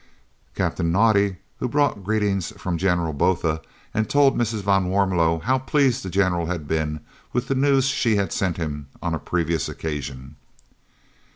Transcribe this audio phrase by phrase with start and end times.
[0.55, 3.61] Captain Naudé also brought greetings from General Botha
[3.93, 4.63] and told Mrs.
[4.63, 7.01] van Warmelo how pleased the General had been
[7.33, 10.37] with the news she had sent him on a previous occasion.